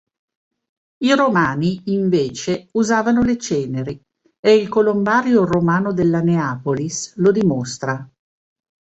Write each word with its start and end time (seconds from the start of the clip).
I 1.03 1.13
romani 1.13 1.79
invece 1.93 2.69
usavano 2.71 3.21
le 3.21 3.37
ceneri 3.37 4.01
e 4.39 4.55
il 4.55 4.67
colombario 4.67 5.45
romano 5.45 5.93
della 5.93 6.21
Neapolis 6.21 7.15
lo 7.17 7.31
dimostra. 7.31 8.09